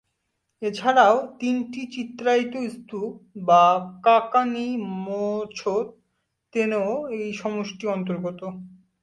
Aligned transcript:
এছাড়াও 0.61 1.15
তিনটি 1.39 1.81
চিত্রায়িত 1.93 2.53
স্তূপ 2.73 3.11
বা 3.47 3.63
কা-কা-নি 4.05 4.67
ম্ছোদ-র্তেনও 5.03 6.87
এই 7.17 7.27
সমষ্টির 7.33 7.89
অন্তর্গত। 7.89 8.39